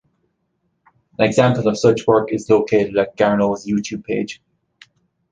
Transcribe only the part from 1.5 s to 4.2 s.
of such work is located at Garneau's YouTube